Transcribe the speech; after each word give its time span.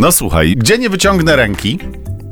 No 0.00 0.12
słuchaj, 0.12 0.54
gdzie 0.56 0.78
nie 0.78 0.90
wyciągnę 0.90 1.36
ręki, 1.36 1.78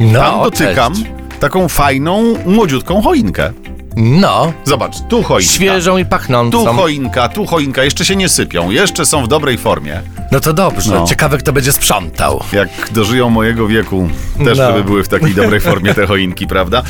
No, 0.01 0.21
tam 0.21 0.43
dotykam 0.43 0.93
cześć. 0.95 1.07
taką 1.41 1.69
fajną, 1.69 2.35
młodziutką 2.47 3.03
choinkę. 3.03 3.53
No, 3.97 4.53
Zobacz, 4.65 4.95
tu 5.09 5.23
choinka. 5.23 5.53
świeżą 5.53 5.99
i 5.99 6.05
Tu 6.05 6.11
pachnącą. 6.11 6.65
choinka, 6.77 7.29
tu 7.29 7.47
choinka, 7.47 7.85
jeszcze 7.85 8.05
się 8.05 8.17
nie 8.17 8.29
sypią, 8.29 8.71
jeszcze 8.71 9.07
są 9.07 9.25
w 9.25 9.29
dobrej 9.29 9.59
formie. 9.59 10.01
No 10.33 10.41
to 10.41 10.53
dobrze, 10.53 10.95
No. 10.95 11.05
ciekawe 11.07 11.39
kto 11.39 11.53
będzie 11.53 11.73
sprzątał. 11.73 12.43
Jak 12.53 12.69
dożyją 12.93 13.31
mojego 13.31 13.67
wieku, 13.69 14.09
też 14.45 14.59
No. 14.59 14.67
żeby 14.67 14.85
były 14.85 15.05
w 15.05 15.09
takiej 15.09 15.35
dobrej 15.35 15.61
formie 15.61 15.95
te 15.95 16.07
choinki, 16.07 16.47
prawda? 16.55 16.83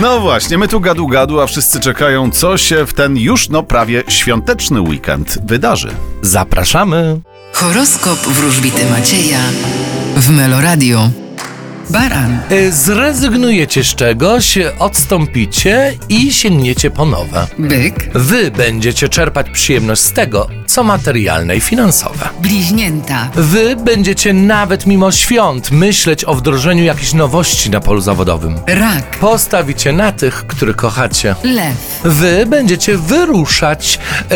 No 0.00 0.20
właśnie, 0.20 0.58
my 0.58 0.68
tu 0.68 0.80
gadu 0.80 1.06
gadu, 1.08 1.40
a 1.40 1.46
wszyscy 1.46 1.80
czekają, 1.80 2.30
co 2.30 2.56
się 2.56 2.86
w 2.86 2.92
ten 2.94 3.16
już 3.16 3.48
no 3.48 3.62
prawie 3.62 4.02
świąteczny 4.08 4.80
weekend 4.80 5.38
wydarzy. 5.46 5.88
Zapraszamy. 6.22 7.20
Horoskop 7.52 8.18
wróżbity 8.18 8.90
Macieja 8.90 9.38
w 10.16 10.30
Meloradio. 10.30 11.10
Baran, 11.90 12.38
Y, 12.52 12.72
Zrezygnujecie 12.72 13.84
z 13.84 13.86
czegoś, 13.94 14.58
odstąpicie 14.78 15.94
i 16.08 16.32
sięgniecie 16.32 16.90
po 16.90 17.04
nowe. 17.06 17.46
byk, 17.58 18.10
Wy 18.14 18.50
będziecie 18.50 19.08
czerpać 19.08 19.50
przyjemność 19.50 20.02
z 20.02 20.12
tego, 20.12 20.48
co 20.66 20.82
materialne 20.84 21.56
i 21.56 21.60
finansowe. 21.60 22.28
bliźnięta, 22.40 23.30
Wy 23.34 23.76
będziecie 23.76 24.32
nawet 24.32 24.86
mimo 24.86 25.12
świąt 25.12 25.70
myśleć 25.70 26.24
o 26.24 26.34
wdrożeniu 26.34 26.84
jakichś 26.84 27.12
nowości 27.12 27.70
na 27.70 27.80
polu 27.80 28.00
zawodowym. 28.00 28.54
rak, 28.66 29.16
Postawicie 29.20 29.92
na 29.92 30.12
tych, 30.12 30.46
których 30.46 30.76
kochacie. 30.76 31.34
lew, 31.44 31.95
Wy 32.04 32.46
będziecie 32.46 32.96
wyruszać 32.98 33.98
yy, 34.22 34.28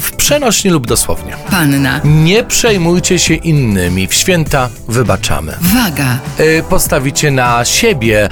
w 0.00 0.10
przenośni 0.16 0.70
lub 0.70 0.86
dosłownie. 0.86 1.36
panna, 1.50 2.00
Nie 2.04 2.44
przejmujcie 2.44 3.18
się 3.18 3.34
innymi. 3.34 4.06
W 4.08 4.14
święta 4.14 4.68
wybaczamy. 4.88 5.56
waga, 5.60 6.18
Yy, 6.38 6.62
postawicie 6.68 7.30
na 7.30 7.64
siebie, 7.64 8.28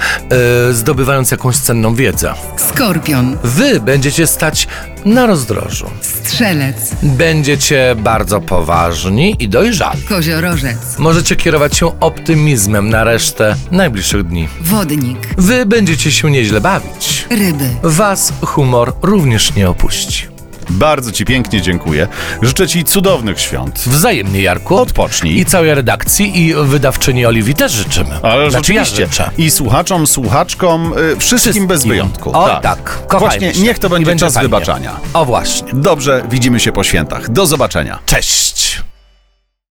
yy, 0.67 0.73
zdobywając 0.73 1.31
jakąś 1.31 1.55
cenną 1.57 1.95
wiedzę. 1.95 2.33
skorpion, 2.57 3.37
Wy 3.43 3.79
będziecie 3.79 4.27
stać 4.27 4.67
na 5.05 5.25
rozdrożu. 5.25 5.89
strzelec, 6.01 6.75
Będziecie 7.03 7.95
bardzo 7.97 8.41
poważni 8.41 9.35
i 9.39 9.49
dojrzali. 9.49 10.01
koziorożec, 10.01 10.77
Możecie 10.99 11.35
kierować 11.35 11.77
się 11.77 11.99
optymizmem 11.99 12.89
na 12.89 13.03
resztę 13.03 13.55
najbliższych 13.71 14.23
dni. 14.23 14.47
wodnik, 14.61 15.17
Wy 15.37 15.65
będziecie 15.65 16.11
się 16.11 16.31
nieźle 16.31 16.61
bawić. 16.61 17.25
ryby. 17.29 17.69
Was 17.83 18.33
humor 18.41 18.93
również 19.01 19.55
nie 19.55 19.69
opuści. 19.69 20.32
Bardzo 20.69 21.11
Ci 21.11 21.25
pięknie 21.25 21.61
dziękuję. 21.61 22.07
Życzę 22.41 22.67
Ci 22.67 22.83
cudownych 22.83 23.39
świąt. 23.41 23.79
Wzajemnie, 23.87 24.41
Jarku. 24.41 24.75
Odpocznij. 24.77 25.39
I 25.39 25.45
całej 25.45 25.73
redakcji 25.75 26.41
i 26.41 26.53
wydawczyni 26.53 27.25
Oliwii 27.25 27.55
też 27.55 27.71
życzymy. 27.71 28.09
Ale 28.23 28.51
Znaczy, 28.51 28.61
oczywiście. 28.61 29.07
Ja. 29.19 29.31
I 29.37 29.51
słuchaczom, 29.51 30.07
słuchaczkom, 30.07 30.93
y, 31.13 31.15
wszystkim, 31.19 31.67
bez 31.67 31.85
wyjątku. 31.85 32.31
O 32.37 32.59
tak, 32.61 33.07
kochajmy 33.07 33.29
Właśnie, 33.29 33.53
się. 33.53 33.61
niech 33.61 33.79
to 33.79 33.97
I 33.97 34.05
będzie 34.05 34.25
czas 34.25 34.33
fajnie. 34.33 34.49
wybaczania. 34.49 34.99
O 35.13 35.25
właśnie. 35.25 35.67
Dobrze, 35.73 36.23
widzimy 36.29 36.59
się 36.59 36.71
po 36.71 36.83
świętach. 36.83 37.29
Do 37.29 37.45
zobaczenia. 37.45 37.99
Cześć. 38.05 38.83